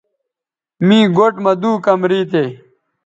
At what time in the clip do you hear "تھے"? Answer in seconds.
2.31-2.43